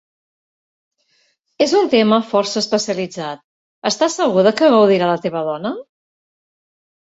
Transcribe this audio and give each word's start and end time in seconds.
És 1.65 1.75
un 1.79 1.91
tema 1.91 2.19
força 2.31 2.57
especialitzat, 2.65 3.45
estàs 3.93 4.19
segur 4.23 4.47
de 4.49 4.57
què 4.63 4.73
gaudirà 4.79 5.13
la 5.15 5.21
teva 5.29 5.45
dona? 5.53 5.77